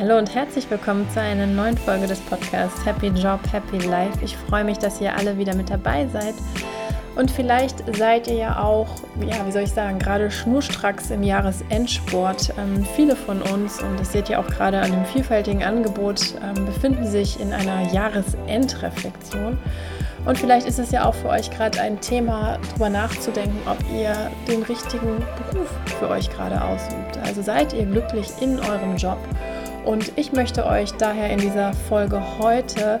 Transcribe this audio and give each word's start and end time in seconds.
Hallo 0.00 0.16
und 0.16 0.32
herzlich 0.32 0.70
willkommen 0.70 1.10
zu 1.10 1.20
einer 1.20 1.44
neuen 1.44 1.76
Folge 1.76 2.06
des 2.06 2.20
Podcasts 2.20 2.86
Happy 2.86 3.08
Job, 3.08 3.40
Happy 3.50 3.78
Life. 3.78 4.24
Ich 4.24 4.36
freue 4.36 4.62
mich, 4.62 4.78
dass 4.78 5.00
ihr 5.00 5.12
alle 5.16 5.36
wieder 5.38 5.56
mit 5.56 5.70
dabei 5.70 6.06
seid. 6.06 6.34
Und 7.16 7.32
vielleicht 7.32 7.82
seid 7.96 8.28
ihr 8.28 8.36
ja 8.36 8.62
auch, 8.62 8.86
ja, 9.26 9.44
wie 9.44 9.50
soll 9.50 9.62
ich 9.62 9.72
sagen, 9.72 9.98
gerade 9.98 10.30
schnurstracks 10.30 11.10
im 11.10 11.24
Jahresendsport. 11.24 12.54
Ähm, 12.56 12.86
viele 12.94 13.16
von 13.16 13.42
uns, 13.42 13.82
und 13.82 13.98
das 13.98 14.12
seht 14.12 14.30
ihr 14.30 14.38
auch 14.38 14.46
gerade 14.46 14.78
an 14.78 14.92
dem 14.92 15.04
vielfältigen 15.04 15.64
Angebot, 15.64 16.34
ähm, 16.44 16.64
befinden 16.64 17.04
sich 17.04 17.40
in 17.40 17.52
einer 17.52 17.92
Jahresendreflexion. 17.92 19.58
Und 20.26 20.38
vielleicht 20.38 20.68
ist 20.68 20.78
es 20.78 20.92
ja 20.92 21.06
auch 21.06 21.14
für 21.14 21.28
euch 21.28 21.50
gerade 21.50 21.80
ein 21.80 22.00
Thema, 22.00 22.58
darüber 22.68 22.88
nachzudenken, 22.88 23.58
ob 23.66 23.78
ihr 23.92 24.14
den 24.46 24.62
richtigen 24.62 25.24
Beruf 25.50 25.68
für 25.98 26.08
euch 26.08 26.30
gerade 26.30 26.62
ausübt. 26.62 27.18
Also 27.24 27.42
seid 27.42 27.72
ihr 27.72 27.84
glücklich 27.84 28.28
in 28.40 28.60
eurem 28.60 28.96
Job? 28.96 29.18
Und 29.88 30.12
ich 30.16 30.32
möchte 30.32 30.66
euch 30.66 30.92
daher 30.92 31.30
in 31.30 31.38
dieser 31.38 31.72
Folge 31.72 32.22
heute 32.38 33.00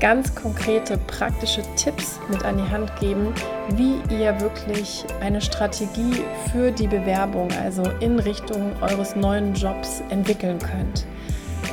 ganz 0.00 0.34
konkrete 0.34 0.98
praktische 0.98 1.62
Tipps 1.76 2.18
mit 2.28 2.44
an 2.44 2.56
die 2.56 2.68
Hand 2.72 2.90
geben, 2.98 3.32
wie 3.76 4.00
ihr 4.12 4.40
wirklich 4.40 5.04
eine 5.20 5.40
Strategie 5.40 6.24
für 6.50 6.72
die 6.72 6.88
Bewerbung, 6.88 7.50
also 7.62 7.84
in 8.00 8.18
Richtung 8.18 8.72
eures 8.82 9.14
neuen 9.14 9.54
Jobs 9.54 10.02
entwickeln 10.08 10.58
könnt. 10.58 11.06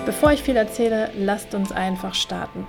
Bevor 0.06 0.32
ich 0.32 0.44
viel 0.44 0.58
erzähle, 0.58 1.10
lasst 1.18 1.56
uns 1.56 1.72
einfach 1.72 2.14
starten. 2.14 2.68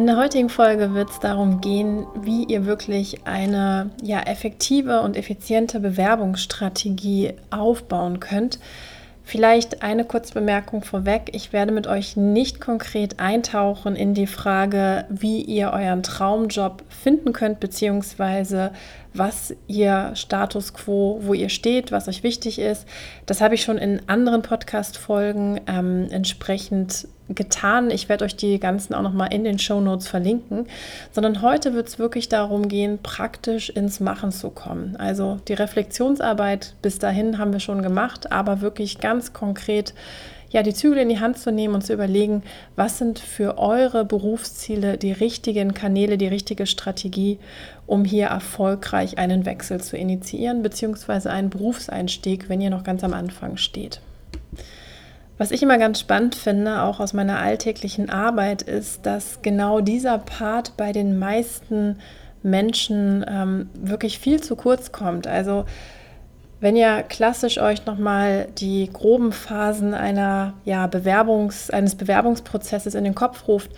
In 0.00 0.06
der 0.06 0.16
heutigen 0.16 0.48
Folge 0.48 0.94
wird 0.94 1.10
es 1.10 1.20
darum 1.20 1.60
gehen, 1.60 2.06
wie 2.22 2.44
ihr 2.44 2.64
wirklich 2.64 3.26
eine 3.26 3.90
ja, 4.02 4.20
effektive 4.20 5.02
und 5.02 5.14
effiziente 5.14 5.78
Bewerbungsstrategie 5.78 7.34
aufbauen 7.50 8.18
könnt. 8.18 8.58
Vielleicht 9.24 9.82
eine 9.82 10.06
kurze 10.06 10.32
Bemerkung 10.32 10.84
vorweg. 10.84 11.28
Ich 11.34 11.52
werde 11.52 11.72
mit 11.72 11.86
euch 11.86 12.16
nicht 12.16 12.62
konkret 12.62 13.20
eintauchen 13.20 13.94
in 13.94 14.14
die 14.14 14.26
Frage, 14.26 15.04
wie 15.10 15.42
ihr 15.42 15.70
euren 15.70 16.02
Traumjob 16.02 16.82
finden 16.88 17.34
könnt, 17.34 17.60
beziehungsweise 17.60 18.72
was 19.12 19.54
ihr 19.66 20.12
Status 20.14 20.72
quo, 20.72 21.18
wo 21.20 21.34
ihr 21.34 21.50
steht, 21.50 21.92
was 21.92 22.08
euch 22.08 22.22
wichtig 22.22 22.58
ist. 22.58 22.86
Das 23.26 23.42
habe 23.42 23.54
ich 23.54 23.62
schon 23.62 23.76
in 23.76 24.00
anderen 24.08 24.40
Podcast-Folgen 24.40 25.60
ähm, 25.66 26.08
entsprechend 26.10 27.06
getan. 27.34 27.90
Ich 27.90 28.08
werde 28.08 28.24
euch 28.24 28.36
die 28.36 28.58
ganzen 28.58 28.94
auch 28.94 29.02
nochmal 29.02 29.32
in 29.32 29.44
den 29.44 29.58
Show 29.58 29.80
Notes 29.80 30.08
verlinken. 30.08 30.66
Sondern 31.12 31.42
heute 31.42 31.74
wird 31.74 31.88
es 31.88 31.98
wirklich 31.98 32.28
darum 32.28 32.68
gehen, 32.68 32.98
praktisch 33.02 33.70
ins 33.70 34.00
Machen 34.00 34.32
zu 34.32 34.50
kommen. 34.50 34.96
Also 34.96 35.38
die 35.48 35.54
Reflexionsarbeit 35.54 36.74
bis 36.82 36.98
dahin 36.98 37.38
haben 37.38 37.52
wir 37.52 37.60
schon 37.60 37.82
gemacht, 37.82 38.32
aber 38.32 38.60
wirklich 38.60 38.98
ganz 38.98 39.32
konkret 39.32 39.94
ja, 40.50 40.64
die 40.64 40.74
Zügel 40.74 40.98
in 40.98 41.08
die 41.08 41.20
Hand 41.20 41.38
zu 41.38 41.52
nehmen 41.52 41.74
und 41.74 41.82
zu 41.82 41.92
überlegen, 41.92 42.42
was 42.74 42.98
sind 42.98 43.20
für 43.20 43.56
eure 43.58 44.04
Berufsziele 44.04 44.98
die 44.98 45.12
richtigen 45.12 45.74
Kanäle, 45.74 46.18
die 46.18 46.26
richtige 46.26 46.66
Strategie, 46.66 47.38
um 47.86 48.04
hier 48.04 48.26
erfolgreich 48.26 49.16
einen 49.16 49.46
Wechsel 49.46 49.80
zu 49.80 49.96
initiieren, 49.96 50.62
beziehungsweise 50.62 51.30
einen 51.30 51.50
Berufseinstieg, 51.50 52.48
wenn 52.48 52.60
ihr 52.60 52.70
noch 52.70 52.82
ganz 52.82 53.04
am 53.04 53.14
Anfang 53.14 53.56
steht. 53.56 54.00
Was 55.40 55.52
ich 55.52 55.62
immer 55.62 55.78
ganz 55.78 55.98
spannend 55.98 56.34
finde, 56.34 56.82
auch 56.82 57.00
aus 57.00 57.14
meiner 57.14 57.38
alltäglichen 57.38 58.10
Arbeit, 58.10 58.60
ist, 58.60 59.06
dass 59.06 59.40
genau 59.40 59.80
dieser 59.80 60.18
Part 60.18 60.76
bei 60.76 60.92
den 60.92 61.18
meisten 61.18 61.96
Menschen 62.42 63.24
ähm, 63.26 63.70
wirklich 63.72 64.18
viel 64.18 64.42
zu 64.42 64.54
kurz 64.54 64.92
kommt. 64.92 65.26
Also 65.26 65.64
wenn 66.60 66.76
ihr 66.76 67.02
klassisch 67.04 67.56
euch 67.56 67.86
nochmal 67.86 68.48
die 68.58 68.90
groben 68.92 69.32
Phasen 69.32 69.94
einer, 69.94 70.52
ja, 70.66 70.84
Bewerbungs-, 70.84 71.70
eines 71.70 71.94
Bewerbungsprozesses 71.94 72.94
in 72.94 73.04
den 73.04 73.14
Kopf 73.14 73.48
ruft, 73.48 73.70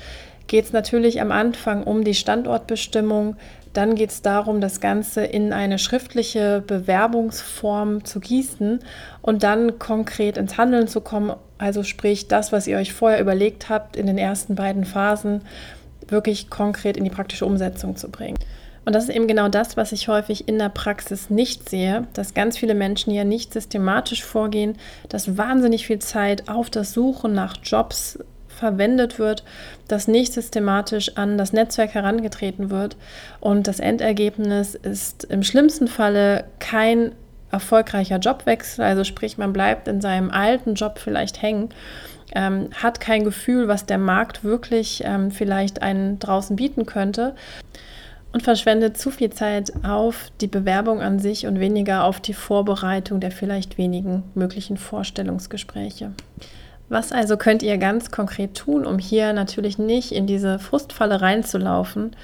geht 0.48 0.64
es 0.64 0.72
natürlich 0.72 1.20
am 1.20 1.30
Anfang 1.30 1.84
um 1.84 2.02
die 2.02 2.14
Standortbestimmung. 2.14 3.36
Dann 3.72 3.94
geht 3.94 4.10
es 4.10 4.20
darum, 4.20 4.60
das 4.60 4.80
Ganze 4.80 5.24
in 5.24 5.52
eine 5.52 5.78
schriftliche 5.78 6.60
Bewerbungsform 6.66 8.04
zu 8.04 8.18
gießen 8.18 8.80
und 9.22 9.44
dann 9.44 9.78
konkret 9.78 10.36
ins 10.36 10.58
Handeln 10.58 10.88
zu 10.88 11.00
kommen. 11.00 11.34
Also 11.62 11.84
sprich 11.84 12.26
das, 12.26 12.50
was 12.50 12.66
ihr 12.66 12.76
euch 12.76 12.92
vorher 12.92 13.20
überlegt 13.20 13.68
habt 13.68 13.94
in 13.94 14.08
den 14.08 14.18
ersten 14.18 14.56
beiden 14.56 14.84
Phasen, 14.84 15.42
wirklich 16.08 16.50
konkret 16.50 16.96
in 16.96 17.04
die 17.04 17.10
praktische 17.10 17.46
Umsetzung 17.46 17.94
zu 17.94 18.10
bringen. 18.10 18.36
Und 18.84 18.94
das 18.94 19.04
ist 19.04 19.14
eben 19.14 19.28
genau 19.28 19.48
das, 19.48 19.76
was 19.76 19.92
ich 19.92 20.08
häufig 20.08 20.48
in 20.48 20.58
der 20.58 20.70
Praxis 20.70 21.30
nicht 21.30 21.70
sehe, 21.70 22.08
dass 22.14 22.34
ganz 22.34 22.58
viele 22.58 22.74
Menschen 22.74 23.12
ja 23.12 23.22
nicht 23.22 23.52
systematisch 23.52 24.24
vorgehen, 24.24 24.76
dass 25.08 25.38
wahnsinnig 25.38 25.86
viel 25.86 26.00
Zeit 26.00 26.48
auf 26.48 26.68
das 26.68 26.92
Suchen 26.92 27.32
nach 27.32 27.56
Jobs 27.62 28.18
verwendet 28.48 29.20
wird, 29.20 29.44
dass 29.86 30.08
nicht 30.08 30.32
systematisch 30.32 31.16
an 31.16 31.38
das 31.38 31.52
Netzwerk 31.52 31.94
herangetreten 31.94 32.70
wird. 32.70 32.96
Und 33.38 33.68
das 33.68 33.78
Endergebnis 33.78 34.74
ist 34.74 35.22
im 35.30 35.44
schlimmsten 35.44 35.86
Falle 35.86 36.42
kein 36.58 37.12
erfolgreicher 37.52 38.18
Jobwechsel, 38.18 38.84
also 38.84 39.04
sprich, 39.04 39.38
man 39.38 39.52
bleibt 39.52 39.86
in 39.86 40.00
seinem 40.00 40.30
alten 40.30 40.74
Job 40.74 40.98
vielleicht 40.98 41.42
hängen, 41.42 41.68
ähm, 42.34 42.70
hat 42.74 42.98
kein 42.98 43.24
Gefühl, 43.24 43.68
was 43.68 43.86
der 43.86 43.98
Markt 43.98 44.42
wirklich 44.42 45.02
ähm, 45.04 45.30
vielleicht 45.30 45.82
einen 45.82 46.18
draußen 46.18 46.56
bieten 46.56 46.86
könnte 46.86 47.34
und 48.32 48.42
verschwendet 48.42 48.96
zu 48.96 49.10
viel 49.10 49.30
Zeit 49.30 49.72
auf 49.84 50.30
die 50.40 50.46
Bewerbung 50.46 51.00
an 51.02 51.18
sich 51.18 51.46
und 51.46 51.60
weniger 51.60 52.04
auf 52.04 52.20
die 52.20 52.34
Vorbereitung 52.34 53.20
der 53.20 53.30
vielleicht 53.30 53.76
wenigen 53.76 54.24
möglichen 54.34 54.78
Vorstellungsgespräche. 54.78 56.12
Was 56.88 57.12
also 57.12 57.36
könnt 57.36 57.62
ihr 57.62 57.78
ganz 57.78 58.10
konkret 58.10 58.54
tun, 58.54 58.86
um 58.86 58.98
hier 58.98 59.32
natürlich 59.32 59.78
nicht 59.78 60.12
in 60.12 60.26
diese 60.26 60.58
Frustfalle 60.58 61.20
reinzulaufen? 61.20 62.16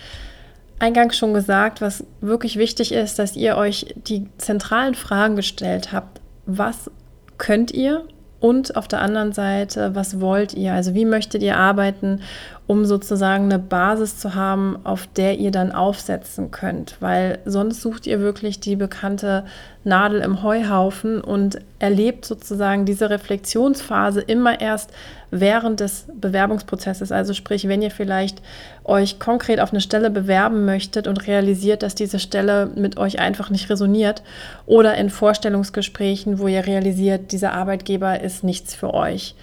Eingangs 0.79 1.17
schon 1.17 1.35
gesagt, 1.35 1.81
was 1.81 2.05
wirklich 2.21 2.57
wichtig 2.57 2.93
ist, 2.93 3.19
dass 3.19 3.37
ihr 3.37 3.57
euch 3.57 3.95
die 3.97 4.27
zentralen 4.39 4.95
Fragen 4.95 5.37
gestellt 5.37 5.93
habt. 5.93 6.21
Was 6.47 6.91
könnt 7.37 7.73
ihr 7.73 8.05
und 8.41 8.77
auf 8.77 8.87
der 8.87 9.01
anderen 9.01 9.33
Seite, 9.33 9.97
was 9.97 10.21
wollt 10.21 10.55
ihr? 10.55 10.73
Also 10.73 10.95
wie 10.95 11.05
möchtet 11.05 11.43
ihr 11.43 11.57
arbeiten, 11.57 12.21
um 12.69 12.85
sozusagen 12.85 13.45
eine 13.45 13.59
Basis 13.59 14.19
zu 14.19 14.37
haben, 14.37 14.79
auf 14.85 15.09
der 15.09 15.39
ihr 15.39 15.51
dann 15.51 15.73
aufsetzen 15.73 16.53
könnt? 16.53 16.97
Weil 17.01 17.41
sonst 17.45 17.83
sucht 17.83 18.07
ihr 18.07 18.21
wirklich 18.21 18.61
die 18.61 18.77
bekannte 18.77 19.45
Nadel 19.83 20.21
im 20.21 20.43
Heuhaufen 20.45 21.21
und 21.21 21.59
erlebt 21.81 22.25
sozusagen 22.25 22.85
diese 22.85 23.11
Reflexionsphase 23.11 24.21
immer 24.21 24.61
erst 24.61 24.91
während 25.33 25.81
des 25.81 26.07
Bewerbungsprozesses. 26.15 27.11
Also 27.11 27.35
sprich, 27.35 27.67
wenn 27.67 27.83
ihr 27.83 27.91
vielleicht 27.91 28.41
euch 28.89 29.19
konkret 29.19 29.61
auf 29.61 29.73
eine 29.73 29.81
Stelle 29.81 30.11
bewerben 30.11 30.65
möchtet 30.65 31.07
und 31.07 31.27
realisiert, 31.27 31.83
dass 31.83 31.95
diese 31.95 32.19
Stelle 32.19 32.71
mit 32.75 32.97
euch 32.97 33.19
einfach 33.19 33.51
nicht 33.51 33.71
resoniert 33.71 34.23
oder 34.67 34.95
in 34.97 35.11
Vorstellungsgesprächen, 35.11 36.39
wo 36.39 36.49
ihr 36.49 36.67
realisiert, 36.67 37.33
dieser 37.33 37.53
Arbeitgeber 37.53 38.21
ist 38.21 38.45
nichts 38.45 38.75
für 38.75 38.95
euch. 38.95 39.35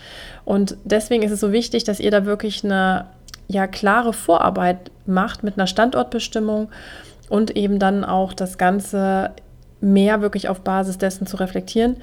Und 0.43 0.77
deswegen 0.83 1.23
ist 1.23 1.31
es 1.31 1.39
so 1.39 1.51
wichtig, 1.51 1.83
dass 1.83 1.99
ihr 1.99 2.11
da 2.11 2.25
wirklich 2.25 2.63
eine 2.63 3.05
ja, 3.47 3.67
klare 3.67 4.13
Vorarbeit 4.13 4.91
macht 5.05 5.43
mit 5.43 5.57
einer 5.57 5.67
Standortbestimmung 5.67 6.69
und 7.29 7.55
eben 7.55 7.79
dann 7.79 8.03
auch 8.03 8.33
das 8.33 8.57
Ganze 8.57 9.31
mehr 9.81 10.21
wirklich 10.21 10.49
auf 10.49 10.61
Basis 10.61 10.97
dessen 10.97 11.27
zu 11.27 11.37
reflektieren, 11.37 11.97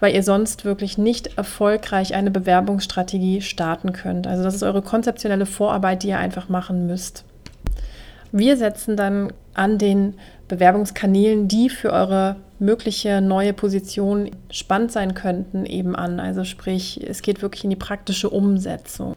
weil 0.00 0.14
ihr 0.14 0.22
sonst 0.22 0.64
wirklich 0.64 0.98
nicht 0.98 1.38
erfolgreich 1.38 2.14
eine 2.14 2.30
Bewerbungsstrategie 2.30 3.40
starten 3.42 3.92
könnt. 3.92 4.26
Also 4.26 4.42
das 4.42 4.54
ist 4.54 4.62
eure 4.62 4.82
konzeptionelle 4.82 5.46
Vorarbeit, 5.46 6.02
die 6.02 6.08
ihr 6.08 6.18
einfach 6.18 6.48
machen 6.48 6.86
müsst. 6.86 7.24
Wir 8.30 8.56
setzen 8.56 8.96
dann 8.96 9.32
an 9.54 9.78
den 9.78 10.14
Bewerbungskanälen, 10.48 11.48
die 11.48 11.70
für 11.70 11.92
eure 11.92 12.36
mögliche 12.58 13.20
neue 13.20 13.52
Position 13.52 14.30
spannend 14.50 14.92
sein 14.92 15.14
könnten, 15.14 15.64
eben 15.64 15.94
an. 15.96 16.20
Also 16.20 16.44
sprich, 16.44 17.00
es 17.06 17.22
geht 17.22 17.42
wirklich 17.42 17.64
in 17.64 17.70
die 17.70 17.76
praktische 17.76 18.30
Umsetzung. 18.30 19.14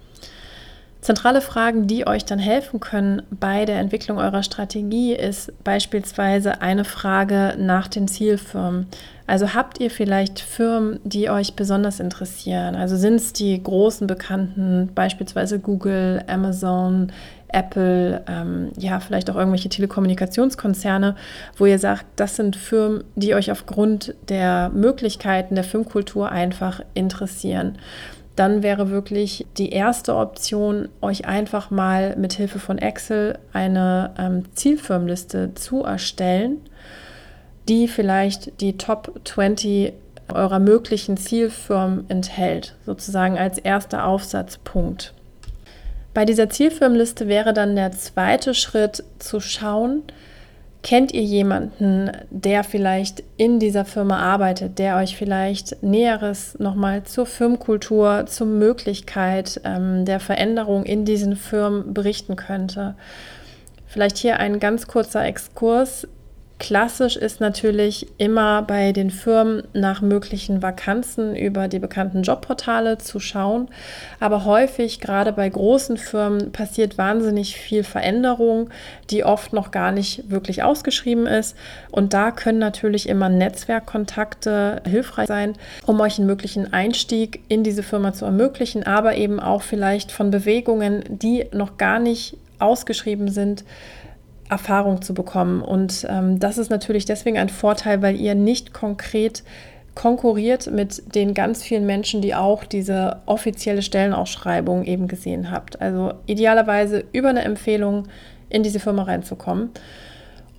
Zentrale 1.01 1.42
Fragen, 1.42 1.88
die 1.88 2.06
euch 2.06 2.25
dann 2.25 2.38
helfen 2.38 2.80
können 2.80 3.24
bei 3.31 3.65
der 3.65 3.80
Entwicklung 3.80 4.19
eurer 4.19 4.44
Strategie, 4.44 5.13
ist 5.13 5.51
beispielsweise 5.63 6.62
eine 6.62 6.86
Frage 6.86 7.56
nach 7.57 7.88
den 7.88 8.07
Zielfirmen. 8.07 8.86
Also 9.25 9.56
habt 9.56 9.80
ihr 9.80 9.89
vielleicht 9.89 10.39
Firmen, 10.39 11.00
die 11.03 11.31
euch 11.31 11.56
besonders 11.56 12.00
interessieren? 12.00 12.75
Also 12.75 12.98
sind 12.98 13.15
es 13.15 13.33
die 13.33 13.62
großen 13.62 14.06
bekannten, 14.06 14.92
beispielsweise 14.94 15.57
Google, 15.57 16.21
Amazon, 16.27 17.12
Apple, 17.47 18.24
ähm, 18.27 18.69
ja, 18.77 19.00
vielleicht 19.00 19.30
auch 19.31 19.36
irgendwelche 19.36 19.69
Telekommunikationskonzerne, 19.69 21.15
wo 21.57 21.65
ihr 21.65 21.80
sagt, 21.80 22.06
das 22.15 22.36
sind 22.36 22.56
Firmen, 22.56 23.04
die 23.15 23.33
euch 23.33 23.51
aufgrund 23.51 24.13
der 24.30 24.69
Möglichkeiten 24.69 25.56
der 25.56 25.63
Firmenkultur 25.63 26.31
einfach 26.31 26.81
interessieren 26.94 27.80
dann 28.36 28.63
wäre 28.63 28.89
wirklich 28.89 29.45
die 29.57 29.72
erste 29.72 30.16
Option, 30.16 30.89
euch 31.01 31.25
einfach 31.25 31.69
mal 31.69 32.16
mit 32.16 32.33
Hilfe 32.33 32.60
von 32.60 32.78
Excel 32.78 33.38
eine 33.54 34.13
ähm, 34.18 34.44
Zielfirmenliste 34.54 35.54
zu 35.56 35.83
erstellen, 35.83 36.57
die 37.68 37.88
vielleicht 37.88 38.62
die 38.62 38.78
Top 38.78 39.19
20 39.25 39.94
eurer 40.33 40.60
möglichen 40.60 41.18
Zielfirmen 41.18 42.10
enthält, 42.10 42.75
sozusagen 42.86 43.38
als 43.38 43.57
erster 43.57 44.06
Aufsatzpunkt. 44.06 45.13
Bei 46.13 46.25
dieser 46.25 46.50
Zielfirmenliste 46.50 47.28
wäre 47.28 47.54
dann 47.54 47.75
der 47.75 47.92
zweite 47.92 48.54
Schritt 48.54 49.04
zu 49.19 49.39
schauen, 49.39 50.04
kennt 50.83 51.13
ihr 51.13 51.24
jemanden, 51.24 52.12
der 52.30 52.63
vielleicht 52.63 53.24
in 53.38 53.60
dieser 53.60 53.86
Firma 53.86 54.18
arbeitet, 54.18 54.80
der 54.80 54.98
euch 54.98 55.16
vielleicht 55.16 55.83
Näheres 55.83 56.57
nochmal 56.60 57.04
zur 57.04 57.25
Firmenkultur, 57.25 58.25
zur 58.28 58.48
Möglichkeit 58.48 59.62
ähm, 59.63 60.06
der 60.06 60.19
Veränderung 60.19 60.83
in 60.83 61.06
diesen 61.06 61.36
Firmen 61.36 61.94
berichten 61.94 62.36
könnte? 62.36 62.95
Vielleicht 63.88 64.18
hier 64.18 64.39
ein 64.39 64.60
ganz 64.60 64.88
kurzer 64.88 65.25
Exkurs. 65.25 66.07
Klassisch 66.61 67.15
ist 67.15 67.41
natürlich 67.41 68.05
immer 68.19 68.61
bei 68.61 68.91
den 68.91 69.09
Firmen 69.09 69.63
nach 69.73 70.03
möglichen 70.03 70.61
Vakanzen 70.61 71.35
über 71.35 71.67
die 71.67 71.79
bekannten 71.79 72.21
Jobportale 72.21 72.99
zu 72.99 73.19
schauen. 73.19 73.67
Aber 74.19 74.45
häufig, 74.45 74.99
gerade 74.99 75.33
bei 75.33 75.49
großen 75.49 75.97
Firmen, 75.97 76.51
passiert 76.51 76.99
wahnsinnig 76.99 77.55
viel 77.55 77.83
Veränderung, 77.83 78.69
die 79.09 79.23
oft 79.23 79.53
noch 79.53 79.71
gar 79.71 79.91
nicht 79.91 80.29
wirklich 80.29 80.61
ausgeschrieben 80.61 81.25
ist. 81.25 81.57
Und 81.89 82.13
da 82.13 82.29
können 82.29 82.59
natürlich 82.59 83.09
immer 83.09 83.27
Netzwerkkontakte 83.27 84.83
hilfreich 84.87 85.25
sein, 85.25 85.53
um 85.87 85.99
euch 85.99 86.19
einen 86.19 86.27
möglichen 86.27 86.71
Einstieg 86.71 87.41
in 87.47 87.63
diese 87.63 87.81
Firma 87.81 88.13
zu 88.13 88.25
ermöglichen, 88.25 88.83
aber 88.83 89.15
eben 89.15 89.39
auch 89.39 89.63
vielleicht 89.63 90.11
von 90.11 90.29
Bewegungen, 90.29 91.03
die 91.09 91.47
noch 91.53 91.77
gar 91.77 91.97
nicht 91.97 92.37
ausgeschrieben 92.59 93.29
sind, 93.29 93.63
Erfahrung 94.51 95.01
zu 95.01 95.13
bekommen. 95.13 95.62
Und 95.62 96.06
ähm, 96.09 96.39
das 96.39 96.57
ist 96.57 96.69
natürlich 96.69 97.06
deswegen 97.06 97.38
ein 97.38 97.50
Vorteil, 97.50 98.01
weil 98.01 98.19
ihr 98.19 98.36
nicht 98.36 98.74
konkret 98.74 99.44
konkurriert 99.95 100.69
mit 100.71 101.15
den 101.15 101.33
ganz 101.33 101.63
vielen 101.63 101.86
Menschen, 101.86 102.21
die 102.21 102.36
auch 102.36 102.65
diese 102.65 103.21
offizielle 103.25 103.81
Stellenausschreibung 103.81 104.83
eben 104.83 105.07
gesehen 105.07 105.51
habt. 105.51 105.81
Also 105.81 106.13
idealerweise 106.25 107.03
über 107.13 107.30
eine 107.30 107.44
Empfehlung 107.44 108.07
in 108.50 108.63
diese 108.63 108.80
Firma 108.80 109.03
reinzukommen. 109.03 109.69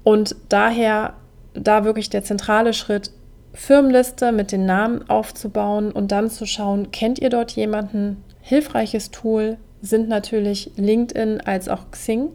Und 0.04 0.36
daher 0.48 1.14
da 1.54 1.84
wirklich 1.84 2.10
der 2.10 2.24
zentrale 2.24 2.72
Schritt, 2.72 3.10
Firmenliste 3.54 4.32
mit 4.32 4.52
den 4.52 4.64
Namen 4.64 5.08
aufzubauen 5.10 5.92
und 5.92 6.10
dann 6.12 6.30
zu 6.30 6.46
schauen, 6.46 6.90
kennt 6.90 7.18
ihr 7.18 7.28
dort 7.28 7.52
jemanden? 7.52 8.24
Hilfreiches 8.40 9.10
Tool 9.10 9.58
sind 9.82 10.08
natürlich 10.08 10.70
LinkedIn 10.76 11.42
als 11.42 11.68
auch 11.68 11.90
Xing. 11.90 12.30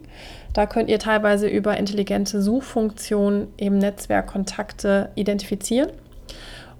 Da 0.52 0.66
könnt 0.66 0.88
ihr 0.88 0.98
teilweise 0.98 1.48
über 1.48 1.76
intelligente 1.76 2.42
Suchfunktionen 2.42 3.48
eben 3.58 3.78
Netzwerkkontakte 3.78 5.10
identifizieren. 5.14 5.90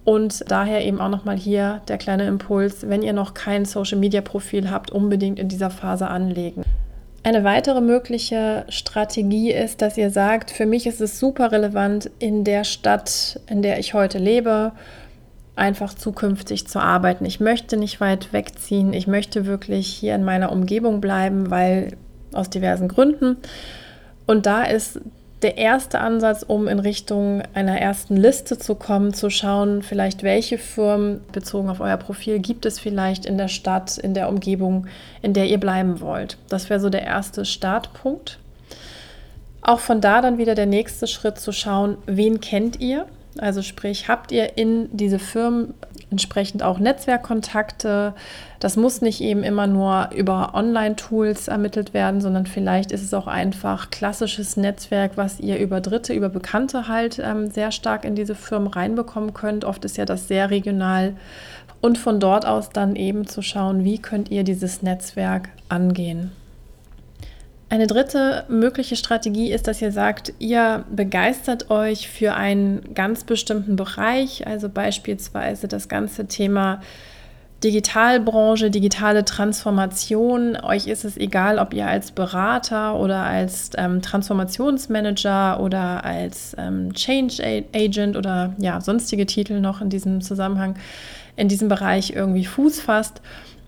Und 0.04 0.50
daher 0.50 0.84
eben 0.84 1.00
auch 1.00 1.10
nochmal 1.10 1.36
hier 1.36 1.82
der 1.86 1.98
kleine 1.98 2.26
Impuls, 2.26 2.88
wenn 2.88 3.02
ihr 3.02 3.12
noch 3.12 3.34
kein 3.34 3.66
Social-Media-Profil 3.66 4.70
habt, 4.70 4.90
unbedingt 4.90 5.38
in 5.38 5.48
dieser 5.48 5.68
Phase 5.68 6.08
anlegen. 6.08 6.62
Eine 7.24 7.44
weitere 7.44 7.82
mögliche 7.82 8.64
Strategie 8.70 9.52
ist, 9.52 9.82
dass 9.82 9.98
ihr 9.98 10.10
sagt, 10.10 10.50
für 10.50 10.64
mich 10.64 10.86
ist 10.86 11.02
es 11.02 11.18
super 11.18 11.52
relevant, 11.52 12.10
in 12.18 12.42
der 12.42 12.64
Stadt, 12.64 13.40
in 13.50 13.60
der 13.60 13.78
ich 13.78 13.92
heute 13.92 14.18
lebe, 14.18 14.72
einfach 15.56 15.92
zukünftig 15.92 16.66
zu 16.68 16.78
arbeiten. 16.78 17.26
Ich 17.26 17.38
möchte 17.38 17.76
nicht 17.76 18.00
weit 18.00 18.32
wegziehen. 18.32 18.94
Ich 18.94 19.08
möchte 19.08 19.44
wirklich 19.44 19.88
hier 19.88 20.14
in 20.14 20.24
meiner 20.24 20.52
Umgebung 20.52 21.02
bleiben, 21.02 21.50
weil 21.50 21.98
aus 22.32 22.50
diversen 22.50 22.88
Gründen. 22.88 23.36
Und 24.26 24.46
da 24.46 24.64
ist 24.64 25.00
der 25.42 25.56
erste 25.56 26.00
Ansatz, 26.00 26.42
um 26.42 26.66
in 26.66 26.80
Richtung 26.80 27.42
einer 27.54 27.80
ersten 27.80 28.16
Liste 28.16 28.58
zu 28.58 28.74
kommen, 28.74 29.14
zu 29.14 29.30
schauen, 29.30 29.82
vielleicht 29.82 30.22
welche 30.22 30.58
Firmen 30.58 31.20
bezogen 31.32 31.70
auf 31.70 31.80
euer 31.80 31.96
Profil 31.96 32.40
gibt 32.40 32.66
es 32.66 32.80
vielleicht 32.80 33.24
in 33.24 33.38
der 33.38 33.48
Stadt, 33.48 33.98
in 33.98 34.14
der 34.14 34.28
Umgebung, 34.28 34.86
in 35.22 35.34
der 35.34 35.46
ihr 35.46 35.58
bleiben 35.58 36.00
wollt. 36.00 36.38
Das 36.48 36.68
wäre 36.70 36.80
so 36.80 36.90
der 36.90 37.02
erste 37.02 37.44
Startpunkt. 37.44 38.38
Auch 39.62 39.80
von 39.80 40.00
da 40.00 40.20
dann 40.22 40.38
wieder 40.38 40.54
der 40.54 40.66
nächste 40.66 41.06
Schritt 41.06 41.38
zu 41.38 41.52
schauen, 41.52 41.98
wen 42.06 42.40
kennt 42.40 42.80
ihr? 42.80 43.06
Also 43.38 43.62
sprich, 43.62 44.08
habt 44.08 44.32
ihr 44.32 44.56
in 44.56 44.88
diese 44.96 45.20
Firmen 45.20 45.74
entsprechend 46.10 46.62
auch 46.62 46.78
Netzwerkkontakte? 46.78 48.14
Das 48.60 48.76
muss 48.76 49.02
nicht 49.02 49.20
eben 49.20 49.42
immer 49.42 49.66
nur 49.66 50.10
über 50.14 50.54
Online-Tools 50.54 51.48
ermittelt 51.48 51.94
werden, 51.94 52.20
sondern 52.20 52.46
vielleicht 52.46 52.92
ist 52.92 53.02
es 53.02 53.14
auch 53.14 53.26
einfach 53.26 53.90
klassisches 53.90 54.56
Netzwerk, 54.56 55.12
was 55.16 55.40
ihr 55.40 55.58
über 55.58 55.80
Dritte, 55.80 56.12
über 56.12 56.28
Bekannte 56.28 56.88
halt 56.88 57.20
ähm, 57.22 57.50
sehr 57.50 57.70
stark 57.70 58.04
in 58.04 58.14
diese 58.14 58.34
Firmen 58.34 58.68
reinbekommen 58.68 59.34
könnt. 59.34 59.64
Oft 59.64 59.84
ist 59.84 59.96
ja 59.96 60.04
das 60.04 60.28
sehr 60.28 60.50
regional. 60.50 61.14
Und 61.80 61.98
von 61.98 62.18
dort 62.18 62.44
aus 62.44 62.70
dann 62.70 62.96
eben 62.96 63.26
zu 63.26 63.42
schauen, 63.42 63.84
wie 63.84 63.98
könnt 63.98 64.30
ihr 64.30 64.42
dieses 64.42 64.82
Netzwerk 64.82 65.50
angehen. 65.68 66.32
Eine 67.70 67.86
dritte 67.86 68.44
mögliche 68.48 68.96
Strategie 68.96 69.52
ist, 69.52 69.66
dass 69.66 69.82
ihr 69.82 69.92
sagt, 69.92 70.32
ihr 70.38 70.84
begeistert 70.90 71.70
euch 71.70 72.08
für 72.08 72.34
einen 72.34 72.94
ganz 72.94 73.24
bestimmten 73.24 73.76
Bereich, 73.76 74.46
also 74.46 74.70
beispielsweise 74.70 75.68
das 75.68 75.88
ganze 75.88 76.26
Thema 76.26 76.80
Digitalbranche, 77.62 78.70
digitale 78.70 79.24
Transformation. 79.24 80.56
Euch 80.56 80.86
ist 80.86 81.04
es 81.04 81.16
egal, 81.16 81.58
ob 81.58 81.74
ihr 81.74 81.88
als 81.88 82.12
Berater 82.12 82.98
oder 82.98 83.24
als 83.24 83.70
ähm, 83.76 84.00
Transformationsmanager 84.00 85.60
oder 85.60 86.04
als 86.04 86.54
ähm, 86.56 86.94
Change 86.94 87.64
Agent 87.74 88.16
oder 88.16 88.54
ja, 88.58 88.80
sonstige 88.80 89.26
Titel 89.26 89.60
noch 89.60 89.80
in 89.80 89.90
diesem 89.90 90.20
Zusammenhang 90.20 90.76
in 91.34 91.48
diesem 91.48 91.68
Bereich 91.68 92.10
irgendwie 92.14 92.44
Fuß 92.44 92.80
fasst. 92.80 93.20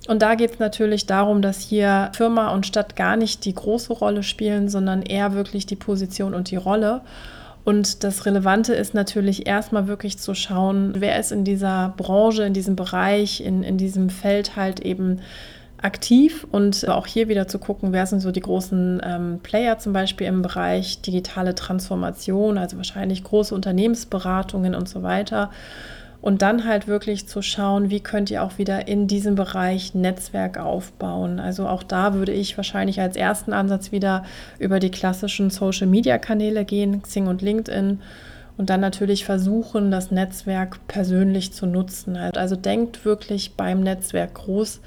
Und 0.08 0.22
da 0.22 0.34
geht 0.34 0.52
es 0.52 0.58
natürlich 0.58 1.06
darum, 1.06 1.42
dass 1.42 1.60
hier 1.60 2.10
Firma 2.14 2.52
und 2.52 2.66
Stadt 2.66 2.96
gar 2.96 3.16
nicht 3.16 3.44
die 3.44 3.54
große 3.54 3.92
Rolle 3.92 4.22
spielen, 4.22 4.68
sondern 4.68 5.02
eher 5.02 5.34
wirklich 5.34 5.66
die 5.66 5.76
Position 5.76 6.34
und 6.34 6.50
die 6.50 6.56
Rolle. 6.56 7.02
Und 7.64 8.02
das 8.04 8.24
Relevante 8.24 8.74
ist 8.74 8.94
natürlich 8.94 9.46
erstmal 9.46 9.86
wirklich 9.86 10.18
zu 10.18 10.34
schauen, 10.34 10.94
wer 10.96 11.18
ist 11.20 11.30
in 11.30 11.44
dieser 11.44 11.92
Branche, 11.96 12.44
in 12.44 12.54
diesem 12.54 12.74
Bereich, 12.74 13.42
in, 13.42 13.62
in 13.62 13.76
diesem 13.76 14.08
Feld 14.08 14.56
halt 14.56 14.80
eben 14.80 15.20
aktiv 15.82 16.46
und 16.50 16.88
auch 16.88 17.06
hier 17.06 17.28
wieder 17.28 17.48
zu 17.48 17.58
gucken, 17.58 17.92
wer 17.92 18.06
sind 18.06 18.20
so 18.20 18.32
die 18.32 18.40
großen 18.40 19.00
ähm, 19.04 19.40
Player 19.42 19.78
zum 19.78 19.92
Beispiel 19.92 20.26
im 20.26 20.42
Bereich 20.42 21.00
digitale 21.00 21.54
Transformation, 21.54 22.58
also 22.58 22.76
wahrscheinlich 22.76 23.24
große 23.24 23.54
Unternehmensberatungen 23.54 24.74
und 24.74 24.88
so 24.88 25.02
weiter 25.02 25.50
und 26.22 26.42
dann 26.42 26.64
halt 26.66 26.86
wirklich 26.86 27.26
zu 27.26 27.42
schauen, 27.42 27.90
wie 27.90 28.00
könnt 28.00 28.30
ihr 28.30 28.42
auch 28.42 28.58
wieder 28.58 28.88
in 28.88 29.06
diesem 29.06 29.34
Bereich 29.34 29.94
Netzwerk 29.94 30.58
aufbauen. 30.58 31.40
Also 31.40 31.66
auch 31.66 31.82
da 31.82 32.14
würde 32.14 32.32
ich 32.32 32.56
wahrscheinlich 32.56 33.00
als 33.00 33.16
ersten 33.16 33.52
Ansatz 33.52 33.90
wieder 33.92 34.24
über 34.58 34.80
die 34.80 34.90
klassischen 34.90 35.50
Social-Media-Kanäle 35.50 36.64
gehen, 36.64 37.02
Xing 37.02 37.26
und 37.26 37.42
LinkedIn. 37.42 38.00
Und 38.60 38.68
dann 38.68 38.82
natürlich 38.82 39.24
versuchen, 39.24 39.90
das 39.90 40.10
Netzwerk 40.10 40.86
persönlich 40.86 41.50
zu 41.54 41.64
nutzen. 41.64 42.18
Also 42.18 42.56
denkt 42.56 43.06
wirklich 43.06 43.54
beim 43.54 43.80
Netzwerk 43.80 44.34
groß, 44.34 44.82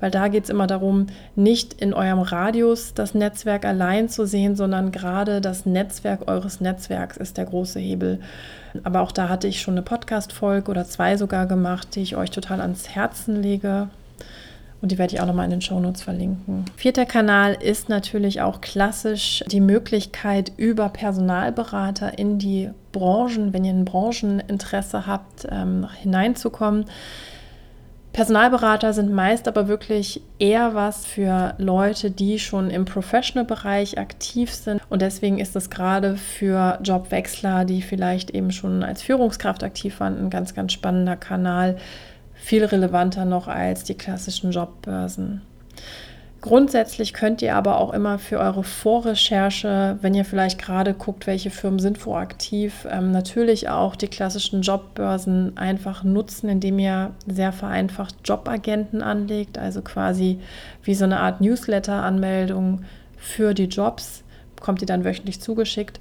weil 0.00 0.10
da 0.10 0.28
geht 0.28 0.44
es 0.44 0.48
immer 0.48 0.66
darum, 0.66 1.08
nicht 1.36 1.74
in 1.74 1.92
eurem 1.92 2.20
Radius 2.20 2.94
das 2.94 3.12
Netzwerk 3.12 3.66
allein 3.66 4.08
zu 4.08 4.24
sehen, 4.24 4.56
sondern 4.56 4.92
gerade 4.92 5.42
das 5.42 5.66
Netzwerk 5.66 6.26
eures 6.26 6.62
Netzwerks 6.62 7.18
ist 7.18 7.36
der 7.36 7.44
große 7.44 7.78
Hebel. 7.78 8.18
Aber 8.82 9.02
auch 9.02 9.12
da 9.12 9.28
hatte 9.28 9.46
ich 9.46 9.60
schon 9.60 9.74
eine 9.74 9.82
Podcast-Folge 9.82 10.70
oder 10.70 10.86
zwei 10.86 11.18
sogar 11.18 11.44
gemacht, 11.44 11.96
die 11.96 12.00
ich 12.00 12.16
euch 12.16 12.30
total 12.30 12.62
ans 12.62 12.88
Herzen 12.88 13.42
lege. 13.42 13.90
Und 14.80 14.92
die 14.92 14.98
werde 14.98 15.14
ich 15.14 15.20
auch 15.20 15.26
nochmal 15.26 15.46
in 15.46 15.50
den 15.50 15.60
Shownotes 15.60 16.02
verlinken. 16.02 16.64
Vierter 16.76 17.04
Kanal 17.04 17.54
ist 17.60 17.88
natürlich 17.88 18.42
auch 18.42 18.60
klassisch 18.60 19.42
die 19.48 19.60
Möglichkeit, 19.60 20.52
über 20.56 20.88
Personalberater 20.88 22.16
in 22.18 22.38
die 22.38 22.70
Branchen, 22.92 23.52
wenn 23.52 23.64
ihr 23.64 23.72
ein 23.72 23.84
Brancheninteresse 23.84 25.06
habt, 25.06 25.48
ähm, 25.50 25.88
hineinzukommen. 26.00 26.84
Personalberater 28.12 28.92
sind 28.94 29.12
meist 29.12 29.46
aber 29.46 29.68
wirklich 29.68 30.22
eher 30.38 30.74
was 30.74 31.06
für 31.06 31.54
Leute, 31.58 32.10
die 32.10 32.38
schon 32.38 32.70
im 32.70 32.84
Professional-Bereich 32.84 33.98
aktiv 33.98 34.52
sind. 34.52 34.80
Und 34.88 35.02
deswegen 35.02 35.38
ist 35.38 35.54
es 35.54 35.70
gerade 35.70 36.16
für 36.16 36.78
Jobwechsler, 36.82 37.64
die 37.64 37.82
vielleicht 37.82 38.30
eben 38.30 38.50
schon 38.50 38.82
als 38.82 39.02
Führungskraft 39.02 39.62
aktiv 39.62 40.00
waren, 40.00 40.18
ein 40.18 40.30
ganz, 40.30 40.54
ganz 40.54 40.72
spannender 40.72 41.16
Kanal. 41.16 41.76
Viel 42.48 42.64
relevanter 42.64 43.26
noch 43.26 43.46
als 43.46 43.84
die 43.84 43.94
klassischen 43.94 44.52
Jobbörsen. 44.52 45.42
Grundsätzlich 46.40 47.12
könnt 47.12 47.42
ihr 47.42 47.54
aber 47.54 47.78
auch 47.78 47.92
immer 47.92 48.18
für 48.18 48.38
eure 48.38 48.64
Vorrecherche, 48.64 49.98
wenn 50.00 50.14
ihr 50.14 50.24
vielleicht 50.24 50.58
gerade 50.58 50.94
guckt, 50.94 51.26
welche 51.26 51.50
Firmen 51.50 51.78
sind 51.78 52.06
wo 52.06 52.14
aktiv, 52.14 52.88
ähm, 52.90 53.12
natürlich 53.12 53.68
auch 53.68 53.96
die 53.96 54.08
klassischen 54.08 54.62
Jobbörsen 54.62 55.58
einfach 55.58 56.04
nutzen, 56.04 56.48
indem 56.48 56.78
ihr 56.78 57.10
sehr 57.26 57.52
vereinfacht 57.52 58.14
Jobagenten 58.24 59.02
anlegt, 59.02 59.58
also 59.58 59.82
quasi 59.82 60.38
wie 60.82 60.94
so 60.94 61.04
eine 61.04 61.20
Art 61.20 61.42
Newsletter-Anmeldung 61.42 62.86
für 63.18 63.52
die 63.52 63.64
Jobs, 63.64 64.24
bekommt 64.56 64.80
ihr 64.80 64.86
dann 64.86 65.04
wöchentlich 65.04 65.42
zugeschickt. 65.42 66.00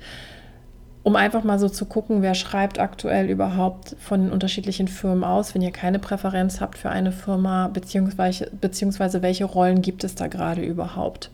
Um 1.07 1.15
einfach 1.15 1.45
mal 1.45 1.57
so 1.57 1.69
zu 1.69 1.85
gucken, 1.85 2.21
wer 2.21 2.35
schreibt 2.35 2.79
aktuell 2.81 3.29
überhaupt 3.29 3.95
von 3.97 4.23
den 4.23 4.29
unterschiedlichen 4.29 4.89
Firmen 4.89 5.23
aus, 5.23 5.55
wenn 5.55 5.61
ihr 5.61 5.71
keine 5.71 5.99
Präferenz 5.99 6.59
habt 6.59 6.77
für 6.77 6.89
eine 6.89 7.13
Firma, 7.13 7.69
beziehungsweise, 7.69 8.51
beziehungsweise 8.59 9.21
welche 9.21 9.45
Rollen 9.45 9.81
gibt 9.81 10.03
es 10.03 10.15
da 10.15 10.27
gerade 10.27 10.63
überhaupt. 10.63 11.31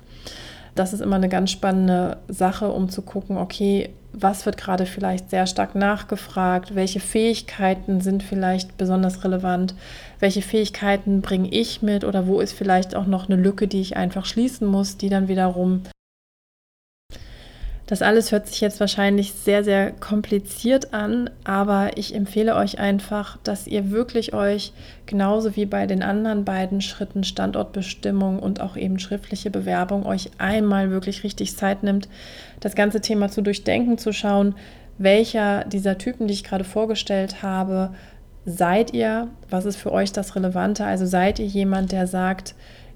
Das 0.76 0.94
ist 0.94 1.00
immer 1.00 1.16
eine 1.16 1.28
ganz 1.28 1.50
spannende 1.50 2.18
Sache, 2.28 2.72
um 2.72 2.88
zu 2.88 3.02
gucken, 3.02 3.36
okay, 3.36 3.90
was 4.12 4.46
wird 4.46 4.58
gerade 4.58 4.86
vielleicht 4.86 5.32
sehr 5.32 5.48
stark 5.48 5.74
nachgefragt, 5.74 6.76
welche 6.76 7.00
Fähigkeiten 7.00 8.00
sind 8.00 8.22
vielleicht 8.22 8.78
besonders 8.78 9.24
relevant, 9.24 9.74
welche 10.20 10.44
Fähigkeiten 10.44 11.22
bringe 11.22 11.50
ich 11.50 11.82
mit? 11.82 12.04
Oder 12.04 12.28
wo 12.28 12.42
ist 12.42 12.54
vielleicht 12.54 12.94
auch 12.94 13.08
noch 13.08 13.28
eine 13.28 13.42
Lücke, 13.42 13.68
die 13.68 13.82
ich 13.82 13.98
einfach 13.98 14.26
schließen 14.26 14.68
muss, 14.68 14.98
die 14.98 15.10
dann 15.10 15.28
wiederum 15.28 15.82
das 17.94 18.02
alles 18.02 18.32
hört 18.32 18.48
sich 18.48 18.60
jetzt 18.60 18.80
wahrscheinlich 18.80 19.34
sehr, 19.34 19.64
sehr 19.64 19.92
kompliziert 19.92 20.96
an, 20.96 21.30
aber 21.44 21.92
ich 21.96 22.16
empfehle 22.16 22.56
euch 22.56 22.80
einfach, 22.80 23.38
dass 23.44 23.68
ihr 23.68 23.92
wirklich 23.92 24.34
euch 24.34 24.74
genauso 25.06 25.56
wie 25.56 25.68
bei 25.68 25.86
den 25.86 26.02
anderen 26.02 26.44
beiden 26.44 26.82
Schritten 26.82 27.24
Standortbestimmung 27.24 28.40
und 28.40 28.62
auch 28.62 28.78
eben 28.78 28.98
schriftliche 28.98 29.52
Bewerbung 29.52 30.08
euch 30.08 30.32
einmal 30.40 30.90
wirklich 30.90 31.24
richtig 31.24 31.56
Zeit 31.56 31.84
nimmt, 31.84 32.10
das 32.62 32.74
ganze 32.74 33.00
Thema 33.00 33.30
zu 33.30 33.44
durchdenken, 33.44 34.00
zu 34.00 34.12
schauen, 34.12 34.56
welcher 34.98 35.64
dieser 35.66 36.00
Typen, 36.00 36.26
die 36.26 36.34
ich 36.34 36.44
gerade 36.44 36.64
vorgestellt 36.64 37.44
habe, 37.44 37.94
seid 38.44 38.92
ihr, 38.92 39.28
was 39.52 39.66
ist 39.66 39.78
für 39.78 39.92
euch 39.92 40.12
das 40.12 40.36
Relevante? 40.36 40.84
Also 40.84 41.06
seid 41.06 41.38
ihr 41.38 41.46
jemand, 41.46 41.92
der 41.92 42.08
sagt, 42.08 42.56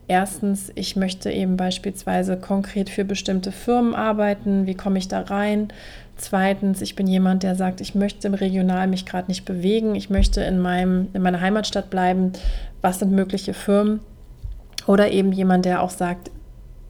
Erstens, 0.09 0.71
ich 0.75 0.95
möchte 0.95 1.29
eben 1.31 1.57
beispielsweise 1.57 2.37
konkret 2.37 2.89
für 2.89 3.03
bestimmte 3.03 3.51
Firmen 3.51 3.93
arbeiten. 3.93 4.65
Wie 4.65 4.75
komme 4.75 4.99
ich 4.99 5.09
da 5.09 5.21
rein? 5.21 5.67
Zweitens, 6.15 6.81
ich 6.81 6.95
bin 6.95 7.07
jemand, 7.07 7.43
der 7.43 7.55
sagt, 7.55 7.81
ich 7.81 7.93
möchte 7.93 8.27
im 8.27 8.33
Regional 8.33 8.87
mich 8.87 9.05
gerade 9.05 9.27
nicht 9.27 9.43
bewegen. 9.43 9.95
Ich 9.95 10.09
möchte 10.09 10.41
in, 10.41 10.59
meinem, 10.59 11.09
in 11.13 11.21
meiner 11.21 11.41
Heimatstadt 11.41 11.89
bleiben. 11.89 12.31
Was 12.81 12.99
sind 12.99 13.11
mögliche 13.11 13.53
Firmen? 13.53 13.99
Oder 14.87 15.11
eben 15.11 15.33
jemand, 15.33 15.65
der 15.65 15.81
auch 15.83 15.89
sagt, 15.89 16.31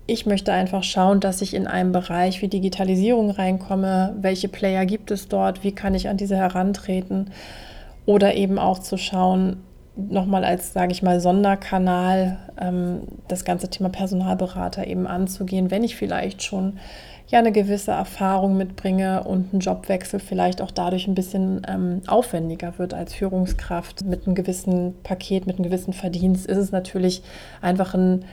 ich 0.05 0.25
möchte 0.25 0.53
einfach 0.53 0.83
schauen, 0.83 1.19
dass 1.19 1.41
ich 1.41 1.53
in 1.53 1.67
einen 1.67 1.91
Bereich 1.91 2.41
wie 2.41 2.47
Digitalisierung 2.47 3.31
reinkomme. 3.31 4.15
Welche 4.21 4.47
Player 4.47 4.85
gibt 4.85 5.09
es 5.11 5.27
dort? 5.27 5.63
Wie 5.63 5.73
kann 5.73 5.95
ich 5.95 6.07
an 6.07 6.17
diese 6.17 6.37
herantreten? 6.37 7.31
Oder 8.05 8.35
eben 8.35 8.59
auch 8.59 8.79
zu 8.79 8.97
schauen, 8.97 9.57
nochmal 9.97 10.43
als, 10.43 10.73
sage 10.73 10.91
ich 10.91 11.03
mal, 11.03 11.19
Sonderkanal 11.19 12.37
ähm, 12.59 13.01
das 13.27 13.45
ganze 13.45 13.69
Thema 13.69 13.89
Personalberater 13.89 14.87
eben 14.87 15.07
anzugehen, 15.07 15.71
wenn 15.71 15.83
ich 15.83 15.95
vielleicht 15.95 16.43
schon 16.43 16.79
ja 17.27 17.39
eine 17.39 17.51
gewisse 17.51 17.91
Erfahrung 17.91 18.55
mitbringe 18.55 19.23
und 19.23 19.53
ein 19.53 19.59
Jobwechsel 19.59 20.19
vielleicht 20.19 20.61
auch 20.61 20.71
dadurch 20.71 21.07
ein 21.07 21.15
bisschen 21.15 21.61
ähm, 21.67 22.01
aufwendiger 22.07 22.77
wird 22.77 22.93
als 22.93 23.13
Führungskraft 23.13 24.05
mit 24.05 24.25
einem 24.25 24.35
gewissen 24.35 24.95
Paket, 25.03 25.45
mit 25.45 25.57
einem 25.57 25.65
gewissen 25.65 25.93
Verdienst, 25.93 26.45
ist 26.45 26.57
es 26.57 26.71
natürlich 26.71 27.23
einfach 27.61 27.93
ein 27.93 28.23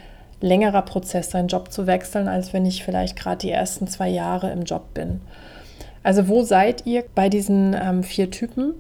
längerer 0.40 0.82
Prozess, 0.82 1.30
seinen 1.30 1.48
Job 1.48 1.72
zu 1.72 1.86
wechseln, 1.86 2.28
als 2.28 2.52
wenn 2.52 2.66
ich 2.66 2.84
vielleicht 2.84 3.16
gerade 3.16 3.38
die 3.38 3.50
ersten 3.50 3.88
zwei 3.88 4.08
Jahre 4.08 4.52
im 4.52 4.64
Job 4.64 4.94
bin. 4.94 5.20
Also 6.02 6.28
wo 6.28 6.42
seid 6.42 6.86
ihr 6.86 7.02
bei 7.14 7.28
diesen 7.28 7.74
ähm, 7.74 8.02
vier 8.04 8.30
Typen? 8.30 8.74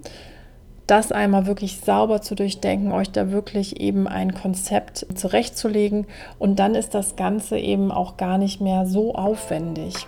Das 0.86 1.12
einmal 1.12 1.46
wirklich 1.46 1.80
sauber 1.80 2.20
zu 2.20 2.34
durchdenken, 2.34 2.92
euch 2.92 3.10
da 3.10 3.30
wirklich 3.30 3.80
eben 3.80 4.06
ein 4.06 4.34
Konzept 4.34 5.06
zurechtzulegen 5.14 6.06
und 6.38 6.58
dann 6.58 6.74
ist 6.74 6.94
das 6.94 7.16
Ganze 7.16 7.58
eben 7.58 7.90
auch 7.90 8.16
gar 8.16 8.38
nicht 8.38 8.60
mehr 8.60 8.86
so 8.86 9.14
aufwendig. 9.14 10.06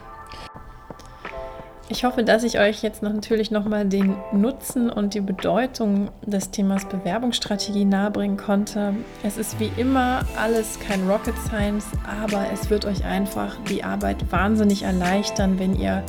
Ich 1.89 2.05
hoffe, 2.05 2.25
dass 2.25 2.43
ich 2.43 2.59
euch 2.59 2.83
jetzt 2.83 3.05
natürlich 3.05 3.53
nochmal 3.53 3.85
den 3.85 4.17
Nutzen 4.33 4.91
und 4.91 5.15
die 5.15 5.21
Bedeutung 5.21 6.09
des 6.27 6.51
Themas 6.51 6.85
Bewerbungsstrategie 6.85 7.85
nahebringen 7.85 8.37
konnte. 8.37 8.95
Es 9.23 9.37
ist 9.37 9.61
wie 9.61 9.71
immer 9.77 10.23
alles 10.37 10.81
kein 10.81 11.09
Rocket 11.09 11.37
Science, 11.47 11.87
aber 12.21 12.47
es 12.53 12.71
wird 12.71 12.87
euch 12.87 13.05
einfach 13.05 13.57
die 13.71 13.85
Arbeit 13.85 14.33
wahnsinnig 14.33 14.83
erleichtern, 14.83 15.61
wenn 15.61 15.77
ihr 15.79 16.03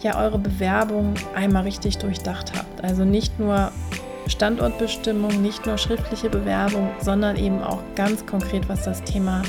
ja 0.00 0.20
eure 0.20 0.38
Bewerbung 0.38 1.14
einmal 1.36 1.62
richtig 1.62 1.98
durchdacht 1.98 2.52
habt. 2.56 2.82
Also 2.82 3.04
nicht 3.04 3.38
nur 3.38 3.70
Standortbestimmung, 4.26 5.42
nicht 5.42 5.66
nur 5.66 5.78
schriftliche 5.78 6.30
Bewerbung, 6.30 6.90
sondern 7.00 7.36
eben 7.36 7.62
auch 7.62 7.80
ganz 7.96 8.24
konkret, 8.26 8.68
was 8.68 8.84
das 8.84 9.02
Thema 9.02 9.42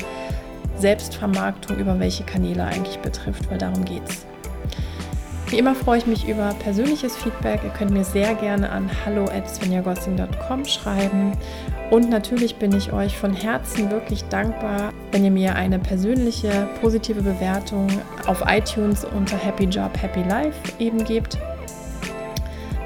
Selbstvermarktung 0.76 1.76
über 1.78 1.98
welche 2.00 2.24
Kanäle 2.24 2.64
eigentlich 2.64 2.98
betrifft, 2.98 3.50
weil 3.50 3.58
darum 3.58 3.84
geht 3.84 4.02
es. 4.08 4.26
Wie 5.48 5.58
immer 5.58 5.74
freue 5.74 5.98
ich 5.98 6.06
mich 6.06 6.26
über 6.26 6.54
persönliches 6.64 7.16
Feedback. 7.16 7.60
Ihr 7.62 7.70
könnt 7.70 7.92
mir 7.92 8.02
sehr 8.02 8.34
gerne 8.34 8.70
an 8.70 8.90
hallo@svenjagossing.com 9.04 10.64
schreiben. 10.64 11.32
Und 11.90 12.10
natürlich 12.10 12.56
bin 12.56 12.74
ich 12.74 12.92
euch 12.92 13.16
von 13.16 13.34
Herzen 13.34 13.90
wirklich 13.90 14.24
dankbar, 14.24 14.92
wenn 15.12 15.24
ihr 15.24 15.30
mir 15.30 15.54
eine 15.54 15.78
persönliche 15.78 16.66
positive 16.80 17.22
Bewertung 17.22 17.86
auf 18.26 18.42
iTunes 18.48 19.04
unter 19.04 19.36
Happy 19.36 19.64
Job, 19.64 19.90
Happy 20.00 20.22
Life 20.28 20.58
eben 20.78 21.04
gebt. 21.04 21.38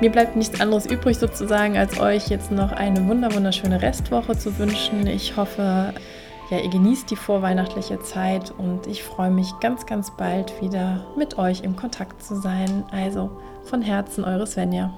Mir 0.00 0.12
bleibt 0.12 0.37
nichts 0.37 0.61
anderes 0.61 0.87
übrig 0.87 1.19
sozusagen, 1.19 1.76
als 1.76 1.99
euch 1.99 2.28
jetzt 2.28 2.52
noch 2.52 2.71
eine 2.71 3.09
wunderschöne 3.09 3.83
Restwoche 3.83 4.38
zu 4.38 4.57
wünschen. 4.57 5.09
Ich 5.09 5.37
hoffe, 5.37 5.93
ja, 6.50 6.59
ihr 6.59 6.71
genießt 6.71 7.11
die 7.11 7.17
vorweihnachtliche 7.17 7.99
Zeit 8.00 8.52
und 8.57 8.87
ich 8.87 9.02
freue 9.02 9.31
mich 9.31 9.52
ganz, 9.61 9.87
ganz 9.87 10.12
bald 10.17 10.62
wieder 10.62 11.05
mit 11.17 11.37
euch 11.37 11.62
im 11.64 11.75
Kontakt 11.75 12.23
zu 12.23 12.37
sein. 12.37 12.85
Also 12.93 13.31
von 13.64 13.83
Herzen, 13.83 14.23
eure 14.23 14.47
Svenja. 14.47 14.93